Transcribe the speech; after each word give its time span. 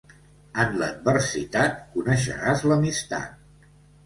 En 0.61 0.71
l'adversitat 0.83 1.77
coneixeràs 1.99 2.65
l'amistat. 2.73 3.39